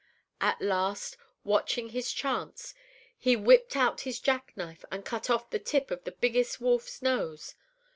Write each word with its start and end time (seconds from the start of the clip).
At 0.41 0.59
last, 0.59 1.15
watching 1.43 1.89
his 1.89 2.11
chance 2.11 2.73
he 3.15 3.35
whipped 3.35 3.75
out 3.75 4.01
his 4.01 4.19
jack 4.19 4.51
knife 4.57 4.83
and 4.89 5.05
cut 5.05 5.29
off 5.29 5.51
the 5.51 5.59
tip 5.59 5.91
of 5.91 6.05
the 6.05 6.11
biggest 6.13 6.59
wolf's 6.59 7.03
nose. 7.03 7.53